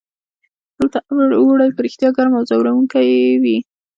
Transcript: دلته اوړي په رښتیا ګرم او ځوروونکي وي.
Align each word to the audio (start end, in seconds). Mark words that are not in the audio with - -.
دلته 0.77 0.99
اوړي 1.41 1.67
په 1.75 1.81
رښتیا 1.85 2.09
ګرم 2.15 2.33
او 2.37 2.43
ځوروونکي 2.49 3.01
وي. 3.43 3.57